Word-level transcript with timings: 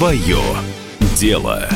Свое 0.00 0.38
дело. 1.14 1.68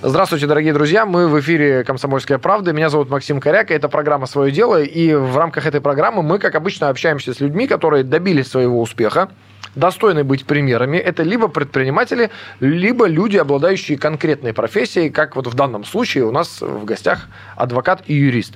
Здравствуйте, 0.00 0.46
дорогие 0.46 0.72
друзья. 0.72 1.04
Мы 1.04 1.28
в 1.28 1.38
эфире 1.38 1.84
«Комсомольская 1.84 2.38
правда». 2.38 2.72
Меня 2.72 2.88
зовут 2.88 3.10
Максим 3.10 3.42
Коряк. 3.42 3.70
Это 3.70 3.90
программа 3.90 4.24
«Свое 4.24 4.50
дело». 4.50 4.82
И 4.82 5.12
в 5.12 5.36
рамках 5.36 5.66
этой 5.66 5.82
программы 5.82 6.22
мы, 6.22 6.38
как 6.38 6.54
обычно, 6.54 6.88
общаемся 6.88 7.34
с 7.34 7.40
людьми, 7.40 7.66
которые 7.66 8.04
добились 8.04 8.48
своего 8.48 8.80
успеха, 8.80 9.28
достойны 9.74 10.24
быть 10.24 10.44
примерами. 10.44 10.96
Это 10.96 11.22
либо 11.22 11.48
предприниматели, 11.48 12.30
либо 12.60 13.06
люди, 13.06 13.36
обладающие 13.36 13.98
конкретной 13.98 14.52
профессией, 14.52 15.10
как 15.10 15.36
вот 15.36 15.46
в 15.46 15.54
данном 15.54 15.84
случае 15.84 16.24
у 16.24 16.30
нас 16.30 16.60
в 16.60 16.84
гостях 16.84 17.28
адвокат 17.56 18.02
и 18.06 18.14
юрист. 18.14 18.54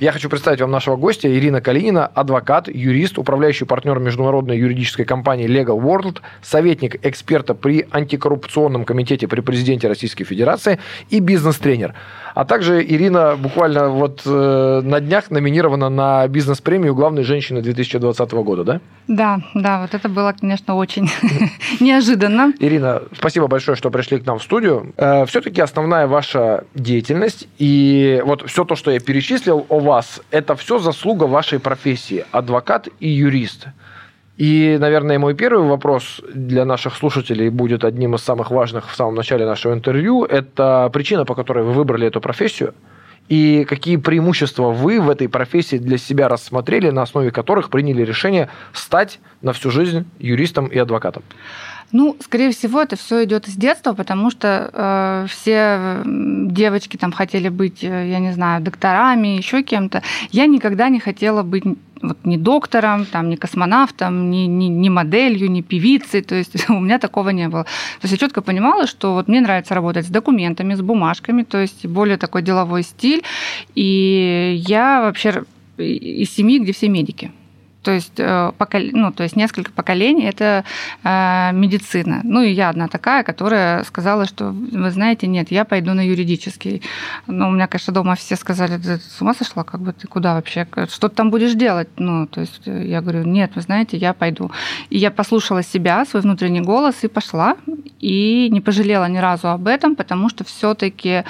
Я 0.00 0.12
хочу 0.12 0.28
представить 0.28 0.60
вам 0.60 0.70
нашего 0.70 0.96
гостя 0.96 1.28
Ирина 1.28 1.60
Калинина, 1.60 2.06
адвокат, 2.06 2.68
юрист, 2.68 3.18
управляющий 3.18 3.64
партнер 3.64 3.98
международной 3.98 4.58
юридической 4.58 5.04
компании 5.04 5.48
Legal 5.48 5.80
World, 5.80 6.18
советник 6.42 7.04
эксперта 7.06 7.54
при 7.54 7.86
антикоррупционном 7.90 8.84
комитете 8.84 9.28
при 9.28 9.40
президенте 9.40 9.88
Российской 9.88 10.24
Федерации 10.24 10.78
и 11.10 11.20
бизнес-тренер. 11.20 11.94
А 12.34 12.44
также 12.44 12.84
Ирина 12.84 13.36
буквально 13.36 13.88
вот 13.88 14.22
э, 14.24 14.80
на 14.84 15.00
днях 15.00 15.30
номинирована 15.30 15.88
на 15.88 16.28
бизнес-премию 16.28 16.94
главной 16.94 17.24
женщины 17.24 17.62
2020 17.62 18.32
года, 18.32 18.64
да? 18.64 18.80
Да, 19.08 19.40
да, 19.54 19.80
вот 19.80 19.94
это 19.94 20.08
было, 20.08 20.32
конечно, 20.38 20.57
очень 20.66 21.08
неожиданно. 21.80 22.52
Ирина, 22.58 23.02
спасибо 23.16 23.46
большое, 23.46 23.76
что 23.76 23.90
пришли 23.90 24.18
к 24.18 24.26
нам 24.26 24.38
в 24.38 24.42
студию. 24.42 24.92
Э, 24.96 25.26
Все-таки 25.26 25.60
основная 25.60 26.06
ваша 26.06 26.64
деятельность 26.74 27.48
и 27.58 28.22
вот 28.24 28.48
все 28.48 28.64
то, 28.64 28.74
что 28.76 28.90
я 28.90 29.00
перечислил 29.00 29.66
о 29.68 29.80
вас, 29.80 30.20
это 30.30 30.54
все 30.56 30.78
заслуга 30.78 31.24
вашей 31.24 31.58
профессии, 31.58 32.24
адвокат 32.32 32.88
и 33.00 33.08
юрист. 33.08 33.68
И, 34.36 34.76
наверное, 34.78 35.18
мой 35.18 35.34
первый 35.34 35.68
вопрос 35.68 36.20
для 36.32 36.64
наших 36.64 36.94
слушателей 36.94 37.48
будет 37.48 37.84
одним 37.84 38.14
из 38.14 38.22
самых 38.22 38.52
важных 38.52 38.88
в 38.88 38.94
самом 38.94 39.16
начале 39.16 39.44
нашего 39.44 39.72
интервью. 39.74 40.24
Это 40.24 40.88
причина, 40.92 41.24
по 41.24 41.34
которой 41.34 41.64
вы 41.64 41.72
выбрали 41.72 42.06
эту 42.06 42.20
профессию, 42.20 42.72
и 43.28 43.64
какие 43.64 43.96
преимущества 43.96 44.70
вы 44.70 45.00
в 45.00 45.10
этой 45.10 45.28
профессии 45.28 45.76
для 45.76 45.98
себя 45.98 46.28
рассмотрели, 46.28 46.90
на 46.90 47.02
основе 47.02 47.30
которых 47.30 47.70
приняли 47.70 48.02
решение 48.02 48.48
стать 48.72 49.20
на 49.42 49.52
всю 49.52 49.70
жизнь 49.70 50.06
юристом 50.18 50.66
и 50.66 50.78
адвокатом? 50.78 51.22
Ну, 51.90 52.16
скорее 52.20 52.50
всего, 52.50 52.82
это 52.82 52.96
все 52.96 53.24
идет 53.24 53.48
из 53.48 53.54
детства, 53.54 53.94
потому 53.94 54.30
что 54.30 54.70
э, 54.72 55.26
все 55.30 56.02
девочки 56.04 56.98
там 56.98 57.12
хотели 57.12 57.48
быть, 57.48 57.82
э, 57.82 58.10
я 58.10 58.18
не 58.18 58.32
знаю, 58.32 58.62
докторами, 58.62 59.28
еще 59.28 59.62
кем-то. 59.62 60.02
Я 60.30 60.46
никогда 60.46 60.90
не 60.90 61.00
хотела 61.00 61.42
быть 61.42 61.64
вот 62.02 62.18
ни 62.24 62.36
доктором, 62.36 63.06
там, 63.06 63.30
ни 63.30 63.36
космонавтом, 63.36 64.30
ни, 64.30 64.46
ни, 64.46 64.66
ни 64.66 64.88
моделью, 64.90 65.50
ни 65.50 65.62
певицей. 65.62 66.20
То 66.20 66.34
есть 66.34 66.68
у 66.68 66.78
меня 66.78 66.98
такого 66.98 67.30
не 67.30 67.48
было. 67.48 67.64
То 67.64 68.02
есть 68.02 68.12
я 68.12 68.18
четко 68.18 68.42
понимала, 68.42 68.86
что 68.86 69.14
вот 69.14 69.28
мне 69.28 69.40
нравится 69.40 69.74
работать 69.74 70.06
с 70.06 70.10
документами, 70.10 70.74
с 70.74 70.82
бумажками, 70.82 71.42
то 71.42 71.58
есть 71.58 71.86
более 71.86 72.18
такой 72.18 72.42
деловой 72.42 72.82
стиль. 72.82 73.22
И 73.74 74.62
я 74.66 75.00
вообще 75.00 75.44
из 75.78 76.30
семьи, 76.34 76.58
где 76.58 76.72
все 76.72 76.88
медики 76.88 77.30
то 77.88 77.94
есть, 77.94 78.20
э, 78.20 78.52
ну, 78.92 79.12
то 79.12 79.22
есть 79.22 79.34
несколько 79.34 79.72
поколений 79.72 80.26
это 80.26 80.62
э, 81.04 81.52
медицина. 81.54 82.20
Ну 82.22 82.42
и 82.42 82.50
я 82.50 82.68
одна 82.68 82.86
такая, 82.86 83.22
которая 83.22 83.82
сказала, 83.84 84.26
что 84.26 84.50
вы 84.50 84.90
знаете, 84.90 85.26
нет, 85.26 85.50
я 85.50 85.64
пойду 85.64 85.94
на 85.94 86.06
юридический. 86.06 86.82
Но 87.26 87.48
у 87.48 87.50
меня, 87.50 87.66
конечно, 87.66 87.94
дома 87.94 88.14
все 88.14 88.36
сказали, 88.36 88.76
ты 88.76 88.98
с 88.98 89.22
ума 89.22 89.32
сошла, 89.32 89.64
как 89.64 89.80
бы 89.80 89.94
ты 89.94 90.06
куда 90.06 90.34
вообще, 90.34 90.68
что 90.90 91.08
ты 91.08 91.14
там 91.14 91.30
будешь 91.30 91.54
делать? 91.54 91.88
Ну, 91.96 92.26
то 92.26 92.42
есть 92.42 92.68
э, 92.68 92.84
я 92.84 93.00
говорю, 93.00 93.22
нет, 93.24 93.52
вы 93.54 93.62
знаете, 93.62 93.96
я 93.96 94.12
пойду. 94.12 94.50
И 94.90 94.98
я 94.98 95.10
послушала 95.10 95.62
себя, 95.62 96.04
свой 96.04 96.20
внутренний 96.20 96.60
голос 96.60 97.04
и 97.04 97.08
пошла. 97.08 97.56
И 98.00 98.50
не 98.50 98.60
пожалела 98.60 99.08
ни 99.08 99.16
разу 99.16 99.48
об 99.48 99.66
этом, 99.66 99.96
потому 99.96 100.28
что 100.28 100.44
все-таки 100.44 101.24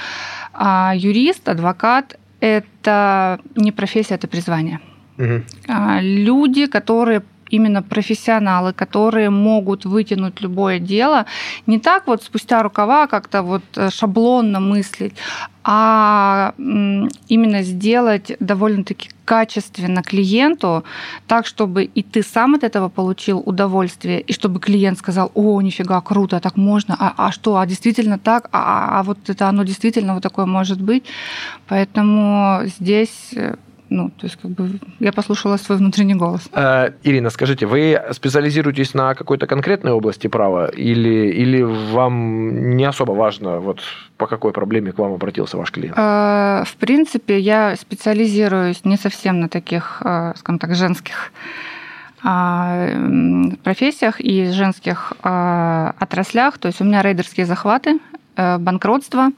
а, 0.53 0.93
юрист, 0.97 1.49
адвокат 1.49 2.19
это 2.41 3.39
не 3.55 3.71
профессия, 3.71 4.17
это 4.17 4.27
призвание. 4.27 4.81
Угу. 5.19 5.43
Люди, 6.01 6.67
которые 6.67 7.23
именно 7.51 7.83
профессионалы, 7.83 8.73
которые 8.73 9.31
могут 9.31 9.85
вытянуть 9.85 10.41
любое 10.41 10.79
дело, 10.79 11.25
не 11.67 11.79
так 11.79 12.07
вот 12.07 12.23
спустя 12.23 12.63
рукава 12.63 13.07
как-то 13.07 13.43
вот 13.43 13.63
э, 13.77 13.91
шаблонно 13.91 14.61
мыслить, 14.61 15.15
а 15.65 16.55
именно 16.57 17.63
сделать 17.63 18.33
довольно-таки 18.41 19.11
качественно 19.27 20.03
клиенту, 20.03 20.85
так, 21.27 21.47
чтобы 21.47 21.85
и 21.85 22.03
ты 22.03 22.23
сам 22.23 22.55
от 22.55 22.65
этого 22.65 22.89
получил 22.89 23.43
удовольствие, 23.45 24.21
и 24.21 24.33
чтобы 24.33 24.61
клиент 24.61 24.99
сказал, 24.99 25.31
о, 25.35 25.61
нифига, 25.61 26.01
круто, 26.01 26.41
так 26.41 26.57
можно, 26.57 26.97
а, 26.99 27.13
а 27.17 27.33
что, 27.33 27.59
а 27.59 27.67
действительно 27.67 28.19
так, 28.19 28.49
а, 28.53 28.59
а, 28.61 29.01
а 29.01 29.03
вот 29.03 29.19
это 29.29 29.49
оно 29.49 29.65
действительно 29.65 30.15
вот 30.15 30.23
такое 30.23 30.47
может 30.47 30.81
быть. 30.81 31.05
Поэтому 31.67 32.63
здесь 32.65 33.33
э, 33.37 33.57
ну, 33.91 34.11
то 34.11 34.27
есть 34.27 34.37
как 34.37 34.51
бы 34.51 34.71
я 35.01 35.13
послушала 35.13 35.57
свой 35.57 35.79
внутренний 35.79 36.15
голос. 36.15 36.49
Э, 36.53 36.91
Ирина, 37.03 37.31
скажите, 37.31 37.67
вы 37.67 38.01
специализируетесь 38.13 38.95
на 38.95 39.15
какой-то 39.15 39.47
конкретной 39.47 39.93
области 39.93 40.27
права 40.27 40.69
или, 40.69 41.33
или 41.33 41.63
вам 41.63 42.77
не 42.77 42.85
особо 42.85 43.13
важно, 43.13 43.61
вот 43.61 43.81
по 44.17 44.27
какой 44.27 44.53
проблеме 44.53 44.93
к 44.93 44.99
вам 44.99 45.13
обратился 45.13 45.57
ваш 45.57 45.71
клиент? 45.71 45.97
Э, 45.97 46.65
в 46.67 46.77
принципе, 46.77 47.39
я 47.39 47.77
специализируюсь 47.77 48.85
не 48.85 48.97
совсем 48.97 49.41
на 49.41 49.49
таких, 49.49 50.03
э, 50.05 50.35
скажем 50.37 50.59
так, 50.59 50.75
женских 50.75 51.33
а, 52.25 52.89
профессиях 53.63 54.21
и 54.21 54.51
женских 54.51 55.13
отраслях. 55.23 56.59
То 56.59 56.67
есть 56.67 56.81
у 56.81 56.85
меня 56.85 57.01
рейдерские 57.01 57.47
захваты, 57.47 58.01
банкротство, 58.37 59.27
а, 59.27 59.31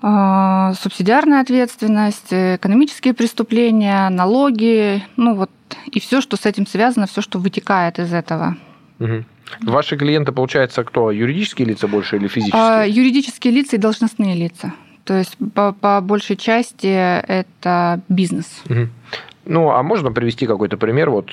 субсидиарная 0.00 1.40
ответственность, 1.40 2.32
экономические 2.32 3.14
преступления, 3.14 4.08
налоги, 4.10 5.02
ну 5.16 5.34
вот 5.34 5.50
и 5.86 6.00
все, 6.00 6.20
что 6.20 6.36
с 6.36 6.46
этим 6.46 6.66
связано, 6.66 7.06
все, 7.06 7.20
что 7.20 7.38
вытекает 7.38 7.98
из 7.98 8.12
этого. 8.12 8.56
Угу. 9.00 9.24
Ваши 9.62 9.96
клиенты, 9.96 10.32
получается, 10.32 10.84
кто? 10.84 11.10
Юридические 11.10 11.68
лица 11.68 11.88
больше 11.88 12.16
или 12.16 12.28
физические? 12.28 12.62
А, 12.62 12.84
юридические 12.84 13.52
лица 13.52 13.76
и 13.76 13.78
должностные 13.78 14.34
лица. 14.34 14.72
То 15.04 15.14
есть 15.18 15.36
по, 15.54 15.72
по 15.72 16.00
большей 16.00 16.36
части 16.36 16.86
это 16.86 18.00
бизнес. 18.08 18.46
Угу. 18.68 18.88
Ну, 19.46 19.70
а 19.70 19.82
можно 19.82 20.10
привести 20.10 20.46
какой-то 20.46 20.78
пример, 20.78 21.10
вот 21.10 21.30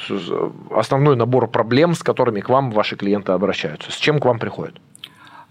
основной 0.72 1.16
набор 1.16 1.48
проблем, 1.48 1.94
с 1.94 2.04
которыми 2.04 2.42
к 2.42 2.50
вам 2.50 2.72
ваши 2.72 2.98
клиенты 2.98 3.32
обращаются? 3.32 3.92
С 3.92 3.96
чем 3.96 4.20
к 4.20 4.26
вам 4.26 4.40
приходят? 4.40 4.76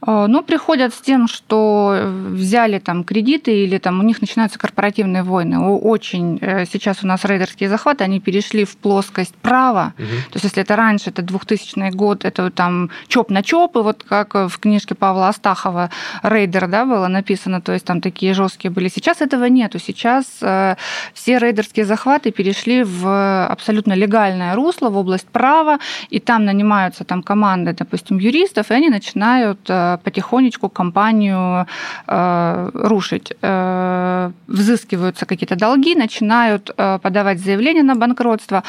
А, 0.02 0.26
ну, 0.26 0.42
приходят 0.42 0.94
с 0.94 1.00
тем, 1.00 1.28
что 1.28 2.02
взяли 2.30 2.78
там 2.78 3.04
кредиты 3.04 3.64
или 3.64 3.78
там 3.78 4.00
у 4.00 4.02
них 4.02 4.20
начинаются 4.20 4.58
корпоративные 4.58 5.22
войны. 5.22 5.58
Очень 5.58 6.38
э, 6.40 6.64
сейчас 6.64 7.04
у 7.04 7.06
нас 7.06 7.24
рейдерские 7.24 7.68
захваты, 7.68 8.04
они 8.04 8.20
перешли 8.20 8.64
в 8.64 8.76
плоскость 8.76 9.34
права. 9.34 9.92
Угу. 9.98 10.06
То 10.06 10.34
есть 10.34 10.44
если 10.44 10.62
это 10.62 10.76
раньше, 10.76 11.10
это 11.10 11.22
2000 11.22 11.90
год, 11.94 12.24
это 12.24 12.50
там 12.50 12.90
чоп 13.08 13.30
на 13.30 13.42
чоп, 13.42 13.76
и 13.76 13.80
вот 13.80 14.02
как 14.02 14.34
в 14.34 14.58
книжке 14.58 14.94
Павла 14.94 15.28
Астахова 15.28 15.90
рейдер, 16.22 16.66
да, 16.68 16.84
было 16.84 17.08
написано, 17.08 17.60
то 17.60 17.72
есть 17.72 17.84
там 17.84 18.00
такие 18.00 18.34
жесткие 18.34 18.70
были. 18.70 18.88
Сейчас 18.88 19.20
этого 19.20 19.44
нету. 19.44 19.78
Сейчас 19.78 20.38
э, 20.40 20.76
все 21.12 21.38
рейдерские 21.38 21.84
захваты 21.84 22.30
перешли 22.30 22.84
в 22.84 23.46
абсолютно 23.46 23.92
легальное 23.92 24.54
русло, 24.54 24.88
в 24.88 24.96
область 24.96 25.28
права, 25.28 25.78
и 26.08 26.20
там 26.20 26.44
нанимаются 26.44 27.04
там 27.04 27.22
команды, 27.22 27.74
допустим, 27.78 28.18
юристов, 28.18 28.70
и 28.70 28.74
они 28.74 28.88
начинают 28.88 29.60
э, 29.68 29.89
потихонечку 29.98 30.68
компанию 30.68 31.66
э, 32.06 32.70
рушить. 32.74 33.32
Э, 33.42 34.30
взыскиваются 34.46 35.26
какие-то 35.26 35.56
долги, 35.56 35.94
начинают 35.94 36.70
э, 36.76 36.98
подавать 37.02 37.40
заявления 37.40 37.82
на 37.82 37.94
банкротство, 37.94 38.62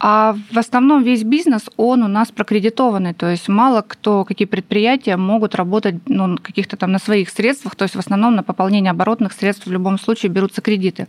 а 0.00 0.36
в 0.52 0.58
основном 0.58 1.02
весь 1.02 1.24
бизнес, 1.24 1.62
он 1.76 2.02
у 2.02 2.08
нас 2.08 2.30
прокредитованный, 2.30 3.14
то 3.14 3.28
есть 3.28 3.48
мало 3.48 3.82
кто, 3.82 4.24
какие 4.24 4.46
предприятия 4.46 5.16
могут 5.16 5.54
работать 5.54 5.96
ну, 6.06 6.36
каких-то 6.36 6.76
там 6.76 6.92
на 6.92 6.98
своих 6.98 7.30
средствах, 7.30 7.74
то 7.74 7.82
есть 7.82 7.96
в 7.96 7.98
основном 7.98 8.36
на 8.36 8.42
пополнение 8.42 8.92
оборотных 8.92 9.32
средств 9.32 9.66
в 9.66 9.72
любом 9.72 9.98
случае 9.98 10.30
берутся 10.30 10.60
кредиты. 10.60 11.08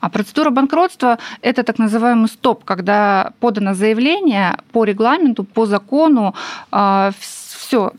А 0.00 0.08
процедура 0.08 0.50
банкротства– 0.50 1.18
это 1.42 1.62
так 1.62 1.78
называемый 1.78 2.28
стоп, 2.28 2.64
когда 2.64 3.32
подано 3.40 3.74
заявление 3.74 4.56
по 4.72 4.84
регламенту, 4.84 5.44
по 5.44 5.66
закону, 5.66 6.34
все, 6.70 7.45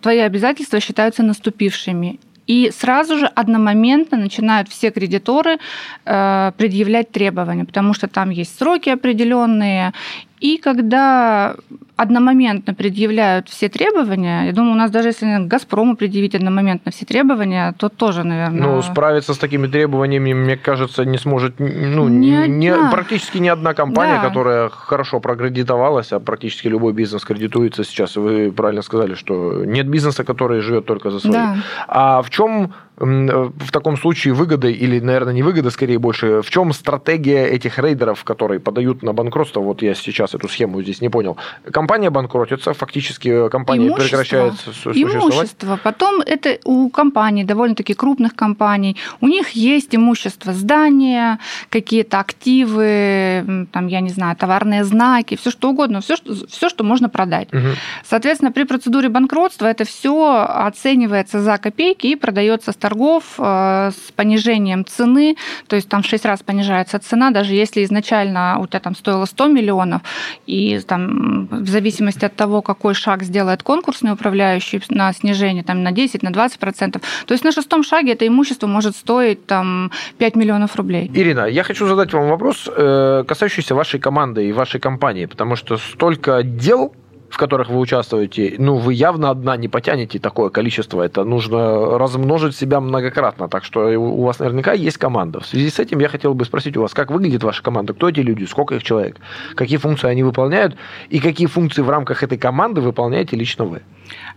твои 0.02 0.20
обязательства 0.20 0.80
считаются 0.80 1.24
наступившими. 1.24 2.20
И 2.48 2.72
сразу 2.72 3.18
же 3.18 3.26
одномоментно 3.26 4.18
начинают 4.18 4.70
все 4.70 4.90
кредиторы 4.90 5.58
э, 6.06 6.52
предъявлять 6.58 7.12
требования, 7.12 7.66
потому 7.66 7.94
что 7.94 8.08
там 8.08 8.30
есть 8.30 8.58
сроки 8.58 8.90
определенные. 8.90 9.94
И 10.40 10.58
когда 10.58 11.56
одномоментно 11.96 12.76
предъявляют 12.76 13.50
все 13.50 13.70
требования, 13.70 14.46
я 14.46 14.54
думаю, 14.54 14.74
у 14.74 14.78
нас 14.78 14.92
даже 14.92 15.10
если 15.10 15.48
«Газпрому» 15.48 15.96
предъявить 15.96 16.36
одномоментно 16.36 16.92
все 16.92 17.06
требования, 17.06 17.74
то 17.78 17.90
тоже, 17.90 18.24
наверное... 18.24 18.62
Ну, 18.62 18.82
справиться 18.84 19.34
с 19.34 19.38
такими 19.38 19.68
требованиями, 19.68 20.34
мне 20.34 20.58
кажется, 20.58 21.06
не 21.06 21.18
сможет 21.18 21.60
ну, 21.60 22.08
не, 22.08 22.48
не, 22.48 22.74
практически 22.92 23.40
ни 23.40 23.48
одна 23.48 23.74
компания, 23.74 24.22
да. 24.22 24.28
которая 24.28 24.70
хорошо 24.70 25.20
прокредитовалась, 25.20 26.12
а 26.12 26.20
практически 26.20 26.68
любой 26.68 26.94
бизнес 26.94 27.24
кредитуется 27.24 27.84
сейчас. 27.84 28.16
Вы 28.16 28.52
правильно 28.52 28.84
сказали, 28.84 29.16
что 29.16 29.66
нет 29.66 29.88
бизнеса, 29.88 30.24
который 30.24 30.62
живет 30.62 30.86
только 30.86 31.10
за 31.10 31.20
свои. 31.20 31.34
Да. 31.34 31.56
А 31.88 32.22
в 32.22 32.30
чем 32.30 32.74
в 33.00 33.72
таком 33.72 33.96
случае 33.96 34.34
выгода, 34.34 34.68
или, 34.68 35.00
наверное, 35.00 35.34
не 35.34 35.44
выгода, 35.44 35.70
скорее 35.70 36.00
больше, 36.00 36.42
в 36.42 36.50
чем 36.50 36.74
стратегия 36.74 37.46
этих 37.46 37.78
рейдеров, 37.78 38.24
которые 38.24 38.60
подают 38.60 39.04
на 39.04 39.14
банкротство? 39.14 39.60
Вот 39.60 39.84
я 39.84 39.94
сейчас 39.94 40.34
эту 40.34 40.48
схему 40.48 40.82
здесь 40.82 41.00
не 41.00 41.10
понял. 41.10 41.38
Компания 41.72 42.10
банкротится, 42.10 42.74
фактически 42.74 43.50
компания 43.50 43.88
имущество, 43.88 44.04
прекращает 44.04 44.54
существовать. 44.56 44.98
Имущество. 44.98 45.80
Потом 45.84 46.22
это 46.22 46.58
у 46.66 46.90
компаний, 46.90 47.44
довольно-таки 47.44 47.94
крупных 47.94 48.36
компаний, 48.36 48.98
у 49.22 49.28
них 49.28 49.50
есть 49.52 49.96
имущество, 49.96 50.54
здания, 50.54 51.38
какие-то 51.70 52.20
активы, 52.20 53.68
там, 53.72 53.88
я 53.88 54.00
не 54.00 54.10
знаю, 54.10 54.36
товарные 54.36 54.84
знаки, 54.84 55.38
все 55.38 55.52
что 55.52 55.70
угодно, 55.70 56.02
все, 56.02 56.16
что, 56.16 56.34
все, 56.48 56.70
что 56.70 56.84
можно 56.84 57.10
продать. 57.10 57.54
Угу. 57.54 57.76
Соответственно, 58.04 58.52
при 58.52 58.64
процедуре 58.64 59.10
банкротства 59.10 59.68
это 59.68 59.86
все 59.86 60.46
оценивается 60.48 61.42
за 61.42 61.58
копейки 61.60 62.08
и 62.08 62.16
продается 62.16 62.72
торгов 62.88 63.24
э, 63.38 63.92
с 63.92 64.12
понижением 64.16 64.86
цены, 64.86 65.36
то 65.68 65.76
есть 65.76 65.90
там 65.90 66.02
в 66.02 66.06
6 66.06 66.26
раз 66.26 66.42
понижается 66.44 67.00
цена, 67.00 67.32
даже 67.32 67.54
если 67.54 67.84
изначально 67.84 68.58
у 68.60 68.68
тебя 68.68 68.80
там 68.80 68.96
стоило 68.96 69.26
100 69.26 69.48
миллионов, 69.48 70.02
и 70.46 70.80
там 70.88 71.48
в 71.52 71.68
зависимости 71.68 72.26
от 72.26 72.36
того, 72.36 72.62
какой 72.62 72.94
шаг 72.94 73.24
сделает 73.24 73.64
конкурсный 73.64 74.14
управляющий 74.14 74.82
на 74.90 75.14
снижение 75.14 75.64
там, 75.64 75.84
на 75.84 75.92
10, 75.92 76.24
на 76.24 76.32
20 76.32 76.60
процентов, 76.60 77.02
то 77.26 77.34
есть 77.34 77.44
на 77.44 77.52
шестом 77.52 77.84
шаге 77.84 78.14
это 78.14 78.26
имущество 78.26 78.68
может 78.68 78.96
стоить 78.96 79.46
там 79.46 79.92
5 80.18 80.36
миллионов 80.36 80.76
рублей. 80.76 81.12
Ирина, 81.14 81.46
я 81.46 81.64
хочу 81.64 81.88
задать 81.88 82.14
вам 82.14 82.30
вопрос, 82.30 82.70
э, 82.78 83.24
касающийся 83.28 83.76
вашей 83.76 84.00
команды 84.00 84.48
и 84.48 84.54
вашей 84.54 84.80
компании, 84.80 85.26
потому 85.26 85.58
что 85.58 85.78
столько 85.78 86.42
дел 86.44 86.94
в 87.30 87.38
которых 87.38 87.70
вы 87.70 87.80
участвуете, 87.80 88.56
ну, 88.58 88.76
вы 88.76 88.94
явно 88.94 89.30
одна 89.30 89.58
не 89.58 89.68
потянете 89.68 90.20
такое 90.20 90.50
количество. 90.50 91.02
Это 91.02 91.24
нужно 91.24 91.98
размножить 91.98 92.56
себя 92.56 92.80
многократно. 92.80 93.50
Так 93.50 93.64
что 93.64 93.88
у 94.00 94.24
вас 94.24 94.40
наверняка 94.40 94.74
есть 94.74 94.98
команда. 94.98 95.40
В 95.40 95.46
связи 95.46 95.70
с 95.70 95.80
этим 95.80 96.00
я 96.00 96.08
хотел 96.08 96.34
бы 96.34 96.46
спросить 96.46 96.78
у 96.78 96.82
вас, 96.82 96.94
как 96.94 97.12
выглядит 97.12 97.44
ваша 97.44 97.62
команда? 97.62 97.94
Кто 97.94 98.10
эти 98.10 98.22
люди? 98.22 98.46
Сколько 98.46 98.76
их 98.76 98.84
человек? 98.84 99.18
Какие 99.56 99.78
функции 99.78 100.08
они 100.08 100.24
выполняют? 100.24 100.76
И 101.10 101.20
какие 101.20 101.48
функции 101.48 101.82
в 101.82 101.90
рамках 101.90 102.24
этой 102.24 102.38
команды 102.38 102.82
выполняете 102.82 103.36
лично 103.36 103.66
вы? 103.66 103.82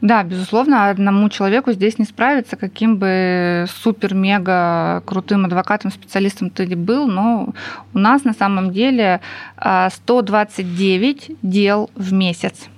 Да, 0.00 0.23
безусловно, 0.25 0.88
одному 0.88 1.29
человеку 1.29 1.73
здесь 1.73 1.99
не 1.99 2.06
справиться, 2.06 2.56
каким 2.56 2.97
бы 2.97 3.67
супер-мега 3.69 5.02
крутым 5.05 5.44
адвокатом, 5.44 5.91
специалистом 5.91 6.49
ты 6.49 6.75
был, 6.75 7.06
но 7.06 7.52
у 7.93 7.99
нас 7.99 8.25
на 8.25 8.32
самом 8.32 8.73
деле 8.73 9.20
129 9.58 11.26
а, 11.29 11.32
дел 11.43 11.91
в 11.94 12.12
месяц. 12.12 12.69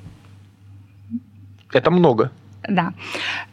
Это 1.73 1.91
много. 1.91 2.31
Да. 2.69 2.93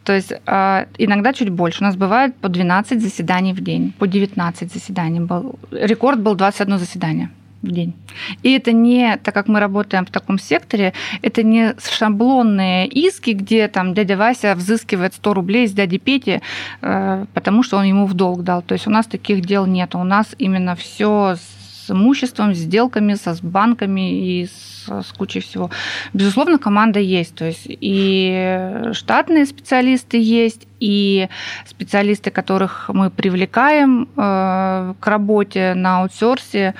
То 0.04 0.12
есть 0.12 0.32
э, 0.32 0.86
иногда 0.98 1.32
чуть 1.32 1.50
больше. 1.50 1.82
У 1.82 1.86
нас 1.86 1.96
бывает 1.96 2.36
по 2.36 2.48
12 2.48 3.00
заседаний 3.00 3.52
в 3.52 3.60
день, 3.60 3.92
по 3.98 4.06
19 4.06 4.72
заседаний. 4.72 5.20
Был. 5.20 5.58
Рекорд 5.70 6.20
был 6.20 6.34
21 6.34 6.78
заседание 6.78 7.30
в 7.62 7.70
день. 7.70 7.94
И 8.42 8.52
это 8.52 8.72
не, 8.72 9.16
так 9.16 9.34
как 9.34 9.48
мы 9.48 9.60
работаем 9.60 10.06
в 10.06 10.10
таком 10.10 10.38
секторе, 10.38 10.92
это 11.22 11.42
не 11.42 11.74
шаблонные 11.78 12.86
иски, 12.86 13.30
где 13.30 13.68
там 13.68 13.94
дядя 13.94 14.16
Вася 14.16 14.54
взыскивает 14.54 15.14
100 15.14 15.34
рублей 15.34 15.68
с 15.68 15.72
дяди 15.72 15.98
Пети, 15.98 16.40
э, 16.82 17.26
потому 17.34 17.62
что 17.62 17.76
он 17.76 17.84
ему 17.84 18.06
в 18.06 18.14
долг 18.14 18.42
дал. 18.42 18.62
То 18.62 18.74
есть 18.74 18.86
у 18.86 18.90
нас 18.90 19.06
таких 19.06 19.44
дел 19.44 19.66
нет. 19.66 19.94
У 19.94 20.04
нас 20.04 20.34
именно 20.38 20.74
все 20.74 21.36
с 21.36 21.90
имуществом, 21.90 22.54
с 22.54 22.58
сделками, 22.58 23.14
со 23.14 23.34
с 23.34 23.40
банками 23.40 24.40
и 24.40 24.46
с 24.46 24.70
с 24.88 25.12
кучей 25.12 25.40
всего. 25.40 25.70
Безусловно, 26.12 26.58
команда 26.58 27.00
есть. 27.00 27.34
То 27.34 27.46
есть 27.46 27.66
и 27.68 28.90
штатные 28.92 29.46
специалисты 29.46 30.20
есть, 30.20 30.66
и 30.80 31.28
специалисты, 31.66 32.30
которых 32.30 32.90
мы 32.92 33.10
привлекаем 33.10 34.08
э, 34.16 34.94
к 34.98 35.06
работе 35.06 35.74
на 35.74 36.00
аутсорсе. 36.00 36.74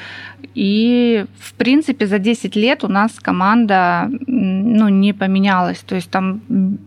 И, 0.55 1.27
в 1.39 1.55
принципе, 1.55 2.07
за 2.07 2.19
10 2.19 2.57
лет 2.57 2.83
у 2.83 2.89
нас 2.89 3.13
команда 3.21 4.11
ну, 4.27 4.89
не 4.89 5.13
поменялась. 5.13 5.79
То 5.79 5.95
есть 5.95 6.11
там 6.11 6.41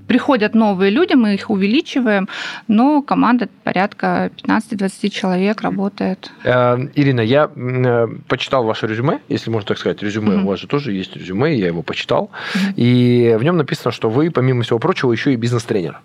приходят 0.07 0.55
новые 0.55 0.91
люди, 0.91 1.13
мы 1.13 1.35
их 1.35 1.49
увеличиваем, 1.49 2.27
но 2.67 3.01
команда 3.01 3.47
порядка 3.63 4.31
15-20 4.43 5.09
человек 5.09 5.61
работает. 5.61 6.31
Э, 6.43 6.77
Ирина, 6.95 7.21
я 7.21 7.49
э, 7.55 8.07
почитал 8.27 8.63
ваше 8.65 8.87
резюме, 8.87 9.19
если 9.29 9.51
можно 9.51 9.67
так 9.67 9.77
сказать. 9.77 10.01
Резюме 10.01 10.33
mm-hmm. 10.33 10.43
у 10.43 10.47
вас 10.47 10.59
же 10.59 10.67
тоже 10.67 10.91
есть 10.91 11.15
резюме, 11.15 11.55
я 11.55 11.67
его 11.67 11.83
почитал. 11.83 12.31
Mm-hmm. 12.55 12.73
И 12.75 13.35
в 13.39 13.43
нем 13.43 13.57
написано, 13.57 13.91
что 13.91 14.09
вы, 14.09 14.31
помимо 14.31 14.63
всего 14.63 14.79
прочего, 14.79 15.11
еще 15.11 15.31
и 15.31 15.35
бизнес-тренер. 15.35 16.01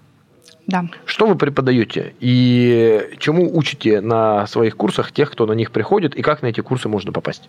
Да. 0.69 0.85
Что 1.07 1.27
вы 1.27 1.35
преподаете 1.35 2.15
и 2.21 3.17
чему 3.19 3.57
учите 3.57 4.03
на 4.03 4.47
своих 4.47 4.77
курсах 4.77 5.13
тех, 5.13 5.31
кто 5.33 5.47
на 5.47 5.53
них 5.53 5.73
приходит, 5.73 6.15
и 6.15 6.21
как 6.21 6.43
на 6.43 6.49
эти 6.49 6.61
курсы 6.61 6.91
можно 6.91 7.11
попасть? 7.11 7.49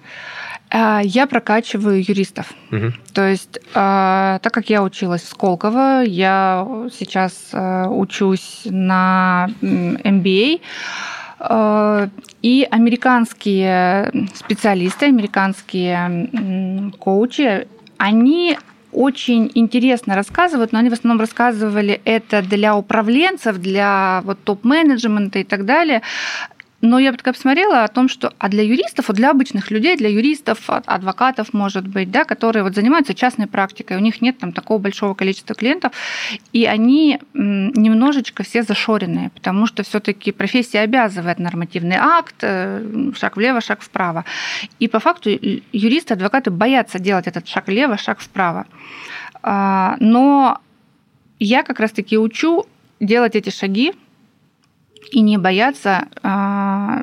А, 0.70 1.02
я 1.04 1.28
прокачиваю 1.28 2.00
юристов. 2.00 2.54
Угу. 2.72 2.94
То 3.14 3.28
есть, 3.28 3.60
а, 3.74 4.40
так 4.40 4.54
как 4.54 4.70
я 4.70 4.82
училась 4.82 5.24
в 5.24 5.28
Сколково, 5.28 6.04
я 6.06 6.66
сейчас 6.98 7.50
а, 7.52 7.90
учусь 7.90 8.62
на 8.66 9.50
MBA. 9.62 10.62
И 12.42 12.68
американские 12.70 14.12
специалисты, 14.36 15.06
американские 15.06 16.92
коучи, 17.00 17.66
они 17.98 18.58
очень 18.92 19.52
интересно 19.56 20.16
рассказывают, 20.16 20.72
но 20.72 20.80
они 20.80 20.90
в 20.90 20.94
основном 20.94 21.20
рассказывали 21.20 22.02
это 22.06 22.42
для 22.42 22.76
управленцев, 22.76 23.58
для 23.58 24.22
вот 24.26 24.40
топ-менеджмента 24.44 25.40
и 25.40 25.44
так 25.44 25.66
далее. 25.66 26.02
Но 26.82 26.98
я 26.98 27.12
такая 27.12 27.34
посмотрела 27.34 27.84
о 27.84 27.88
том, 27.90 28.08
что 28.08 28.34
а 28.38 28.48
для 28.48 28.64
юристов, 28.64 29.10
вот 29.10 29.18
для 29.18 29.32
обычных 29.32 29.70
людей, 29.70 29.98
для 29.98 30.10
юристов, 30.10 30.70
адвокатов, 30.70 31.54
может 31.54 31.86
быть, 31.88 32.10
да, 32.10 32.24
которые 32.24 32.64
вот 32.64 32.74
занимаются 32.74 33.14
частной 33.14 33.48
практикой, 33.48 33.98
у 33.98 34.00
них 34.00 34.22
нет 34.22 34.38
там 34.38 34.54
такого 34.54 34.78
большого 34.78 35.14
количества 35.14 35.56
клиентов, 35.56 35.92
и 36.54 36.66
они 36.66 37.20
немножечко 37.34 38.44
все 38.44 38.64
зашоренные, 38.64 39.30
потому 39.32 39.68
что 39.68 39.84
все-таки 39.84 40.32
профессия 40.32 40.80
обязывает 40.80 41.40
нормативный 41.40 41.98
акт, 42.00 42.36
э, 42.42 43.12
шаг 43.16 43.36
влево, 43.36 43.60
шаг 43.60 43.82
вправо. 43.82 44.24
И 44.80 44.88
по 44.88 45.00
факту 45.00 45.30
юристы, 45.30 46.14
адвокаты 46.14 46.50
боятся 46.50 47.00
делать 47.00 47.28
этот 47.28 47.48
шаг 47.48 47.68
влево, 47.68 47.98
шаг 47.98 48.20
вправо. 48.20 48.66
А, 49.42 49.98
но 50.00 50.60
я 51.40 51.64
как 51.64 51.80
раз-таки 51.80 52.18
учу 52.18 52.66
делать 53.00 53.36
эти 53.36 53.50
шаги, 53.50 53.94
и 55.12 55.22
не 55.22 55.38
бояться 55.38 56.08
а, 56.24 57.02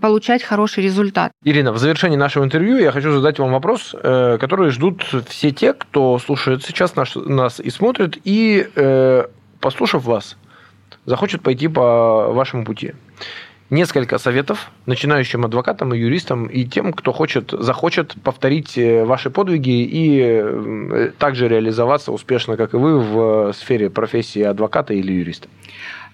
получать 0.00 0.42
хороший 0.42 0.84
результат. 0.84 1.32
Ирина, 1.44 1.72
в 1.72 1.78
завершении 1.78 2.16
нашего 2.16 2.44
интервью 2.44 2.78
я 2.78 2.92
хочу 2.92 3.12
задать 3.12 3.38
вам 3.38 3.52
вопрос, 3.52 3.94
э, 3.94 4.38
который 4.40 4.70
ждут 4.70 5.04
все 5.28 5.50
те, 5.50 5.72
кто 5.72 6.18
слушает 6.18 6.64
сейчас 6.64 6.96
наш, 6.96 7.14
нас 7.14 7.60
и 7.60 7.70
смотрит, 7.70 8.18
и, 8.24 8.68
э, 8.74 9.24
послушав 9.60 10.04
вас, 10.04 10.36
захочет 11.04 11.42
пойти 11.42 11.68
по 11.68 12.32
вашему 12.32 12.64
пути. 12.64 12.94
Несколько 13.68 14.18
советов 14.18 14.70
начинающим 14.86 15.44
адвокатам 15.44 15.92
и 15.92 15.98
юристам 15.98 16.46
и 16.46 16.64
тем, 16.64 16.92
кто 16.92 17.12
хочет, 17.12 17.50
захочет 17.50 18.14
повторить 18.22 18.78
э, 18.78 19.04
ваши 19.04 19.30
подвиги 19.30 19.88
и 19.90 21.12
также 21.18 21.48
реализоваться 21.48 22.12
успешно, 22.12 22.56
как 22.56 22.74
и 22.74 22.76
вы, 22.76 23.00
в 23.00 23.52
сфере 23.54 23.90
профессии 23.90 24.42
адвоката 24.42 24.94
или 24.94 25.12
юриста. 25.12 25.48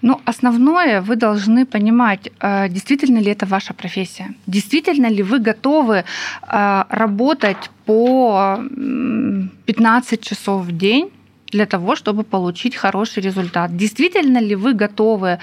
Ну, 0.03 0.19
основное, 0.25 1.01
вы 1.01 1.15
должны 1.15 1.65
понимать, 1.65 2.29
э, 2.41 2.69
действительно 2.69 3.19
ли 3.19 3.31
это 3.31 3.45
ваша 3.45 3.73
профессия. 3.73 4.33
Действительно 4.47 5.07
ли 5.07 5.23
вы 5.23 5.39
готовы 5.39 6.03
э, 6.47 6.83
работать 6.89 7.69
по 7.85 8.59
15 9.65 10.21
часов 10.21 10.65
в 10.65 10.77
день 10.77 11.09
для 11.53 11.65
того, 11.65 11.95
чтобы 11.95 12.23
получить 12.23 12.75
хороший 12.75 13.23
результат. 13.23 13.77
Действительно 13.77 14.39
ли 14.39 14.55
вы 14.55 14.73
готовы 14.73 15.37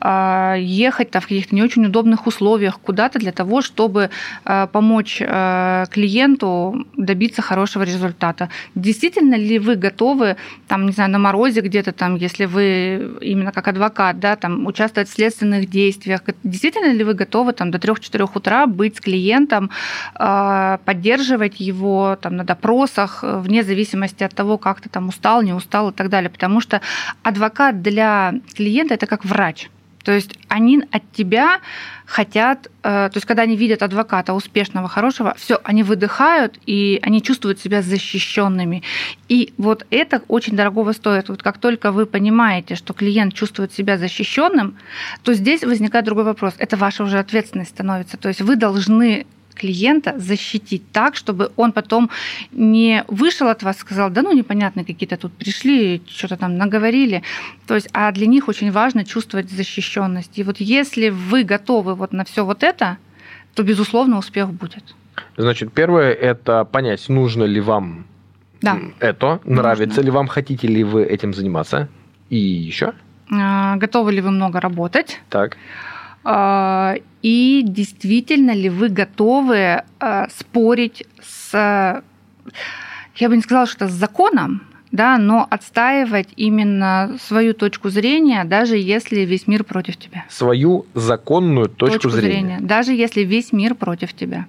э, 0.00 0.54
ехать 0.60 1.08
в 1.08 1.20
каких-то 1.20 1.54
не 1.54 1.62
очень 1.62 1.84
удобных 1.84 2.26
условиях 2.26 2.78
куда-то 2.80 3.18
для 3.18 3.32
того, 3.32 3.62
чтобы 3.62 4.10
э, 4.44 4.66
помочь 4.72 5.18
э, 5.20 5.84
клиенту 5.90 6.86
добиться 6.96 7.42
хорошего 7.42 7.84
результата? 7.84 8.48
Действительно 8.74 9.34
ли 9.34 9.58
вы 9.58 9.74
готовы, 9.74 10.36
там, 10.68 10.86
не 10.86 10.92
знаю, 10.92 11.10
на 11.10 11.18
морозе 11.18 11.60
где-то 11.60 11.92
там, 11.92 12.16
если 12.16 12.46
вы 12.46 13.18
именно 13.20 13.52
как 13.52 13.68
адвокат, 13.68 14.20
да, 14.20 14.36
там, 14.36 14.66
участвовать 14.66 15.08
в 15.08 15.14
следственных 15.14 15.68
действиях? 15.70 16.20
Действительно 16.44 16.92
ли 16.92 17.04
вы 17.04 17.14
готовы 17.14 17.52
там 17.52 17.70
до 17.70 17.78
3-4 17.78 18.30
утра 18.34 18.66
быть 18.66 18.96
с 18.96 19.00
клиентом, 19.00 19.70
поддерживать 20.84 21.60
его 21.60 22.16
там 22.20 22.36
на 22.36 22.44
допросах, 22.44 23.24
вне 23.24 23.62
зависимости 23.62 24.24
от 24.24 24.34
того, 24.34 24.58
как 24.58 24.80
ты 24.80 24.88
там 24.88 25.08
устал, 25.08 25.42
не 25.48 25.54
устал 25.54 25.90
и 25.90 25.92
так 25.92 26.08
далее. 26.08 26.30
Потому 26.30 26.60
что 26.60 26.80
адвокат 27.22 27.82
для 27.82 28.34
клиента 28.54 28.94
это 28.94 29.06
как 29.06 29.24
врач. 29.24 29.68
То 30.04 30.12
есть 30.12 30.38
они 30.48 30.82
от 30.90 31.02
тебя 31.12 31.60
хотят, 32.06 32.68
э, 32.82 33.10
то 33.12 33.12
есть 33.14 33.26
когда 33.26 33.42
они 33.42 33.56
видят 33.56 33.82
адвоката 33.82 34.32
успешного, 34.32 34.88
хорошего, 34.88 35.34
все, 35.36 35.60
они 35.64 35.82
выдыхают 35.82 36.58
и 36.64 36.98
они 37.02 37.20
чувствуют 37.20 37.60
себя 37.60 37.82
защищенными. 37.82 38.82
И 39.28 39.52
вот 39.58 39.86
это 39.90 40.22
очень 40.28 40.56
дорогого 40.56 40.92
стоит. 40.92 41.28
Вот 41.28 41.42
как 41.42 41.58
только 41.58 41.92
вы 41.92 42.06
понимаете, 42.06 42.74
что 42.74 42.94
клиент 42.94 43.34
чувствует 43.34 43.72
себя 43.72 43.98
защищенным, 43.98 44.78
то 45.22 45.34
здесь 45.34 45.62
возникает 45.62 46.06
другой 46.06 46.24
вопрос. 46.24 46.54
Это 46.56 46.78
ваша 46.78 47.04
уже 47.04 47.18
ответственность 47.18 47.70
становится. 47.70 48.16
То 48.16 48.28
есть 48.28 48.40
вы 48.40 48.56
должны 48.56 49.26
клиента 49.58 50.14
защитить 50.18 50.82
так, 50.92 51.16
чтобы 51.16 51.50
он 51.56 51.72
потом 51.72 52.10
не 52.52 53.04
вышел 53.08 53.48
от 53.48 53.62
вас 53.62 53.76
и 53.76 53.80
сказал, 53.80 54.10
да 54.10 54.22
ну 54.22 54.32
непонятно, 54.32 54.84
какие-то 54.84 55.16
тут 55.16 55.32
пришли, 55.32 56.02
что-то 56.06 56.36
там 56.36 56.56
наговорили. 56.56 57.22
То 57.66 57.74
есть, 57.74 57.88
а 57.92 58.12
для 58.12 58.26
них 58.26 58.48
очень 58.48 58.70
важно 58.70 59.04
чувствовать 59.04 59.50
защищенность. 59.50 60.38
И 60.38 60.42
вот 60.42 60.60
если 60.60 61.10
вы 61.10 61.44
готовы 61.44 61.94
вот 61.94 62.12
на 62.12 62.24
все 62.24 62.44
вот 62.44 62.62
это, 62.62 62.96
то, 63.54 63.62
безусловно, 63.62 64.18
успех 64.18 64.52
будет. 64.52 64.84
Значит, 65.36 65.72
первое– 65.72 66.12
это 66.30 66.64
понять, 66.64 67.08
нужно 67.08 67.44
ли 67.44 67.60
вам 67.60 68.06
да. 68.60 68.78
это, 69.00 69.40
нравится 69.44 69.96
нужно. 69.96 70.00
ли 70.02 70.10
вам, 70.10 70.26
хотите 70.28 70.68
ли 70.68 70.84
вы 70.84 71.04
этим 71.04 71.34
заниматься. 71.34 71.88
И 72.30 72.36
еще? 72.36 72.92
А, 73.30 73.76
готовы 73.76 74.12
ли 74.12 74.20
вы 74.20 74.30
много 74.30 74.60
работать? 74.60 75.20
Так. 75.28 75.56
А, 76.30 76.96
и 77.22 77.62
действительно 77.64 78.50
ли 78.50 78.68
вы 78.68 78.90
готовы 78.90 79.82
а, 79.98 80.28
спорить 80.28 81.06
с, 81.22 82.02
я 83.16 83.28
бы 83.30 83.36
не 83.36 83.40
сказала, 83.40 83.66
что 83.66 83.88
с 83.88 83.92
законом, 83.92 84.62
да, 84.98 85.16
но 85.16 85.46
отстаивать 85.48 86.26
именно 86.34 87.16
свою 87.22 87.54
точку 87.54 87.88
зрения, 87.88 88.42
даже 88.44 88.76
если 88.76 89.20
весь 89.20 89.46
мир 89.46 89.62
против 89.62 89.96
тебя. 89.96 90.24
Свою 90.28 90.86
законную 90.94 91.68
точку, 91.68 92.00
точку 92.00 92.10
зрения. 92.10 92.32
зрения. 92.32 92.58
Даже 92.60 92.92
если 92.92 93.20
весь 93.20 93.52
мир 93.52 93.76
против 93.76 94.12
тебя. 94.12 94.46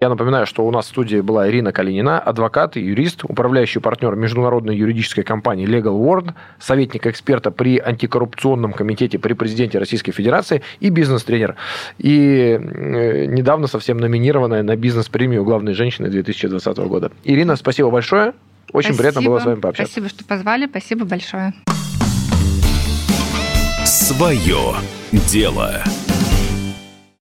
Я 0.00 0.08
напоминаю, 0.08 0.46
что 0.46 0.64
у 0.64 0.70
нас 0.70 0.86
в 0.86 0.88
студии 0.90 1.20
была 1.20 1.50
Ирина 1.50 1.72
Калинина, 1.72 2.20
адвокат 2.20 2.76
и 2.76 2.80
юрист, 2.80 3.24
управляющий 3.24 3.80
партнер 3.80 4.14
международной 4.14 4.76
юридической 4.76 5.24
компании 5.24 5.66
Legal 5.66 5.98
World, 6.00 6.32
советник 6.60 7.04
эксперта 7.08 7.50
при 7.50 7.80
антикоррупционном 7.80 8.74
комитете 8.74 9.18
при 9.18 9.32
президенте 9.32 9.80
Российской 9.80 10.12
Федерации 10.12 10.62
и 10.78 10.90
бизнес-тренер. 10.90 11.56
И 11.98 12.56
э, 12.60 13.24
недавно 13.26 13.66
совсем 13.66 13.96
номинированная 13.96 14.62
на 14.62 14.76
бизнес-премию 14.76 15.42
главной 15.42 15.74
женщины 15.74 16.08
2020 16.08 16.78
года. 16.78 17.10
Ирина, 17.24 17.56
спасибо 17.56 17.90
большое. 17.90 18.32
Очень 18.72 18.94
спасибо. 18.94 18.98
приятно 18.98 19.22
было 19.22 19.38
с 19.40 19.44
вами 19.44 19.60
пообщаться. 19.60 19.92
Спасибо, 19.92 20.08
что 20.08 20.24
позвали. 20.24 20.66
Спасибо 20.66 21.04
большое. 21.04 21.54
Свое 23.84 24.74
дело. 25.12 25.82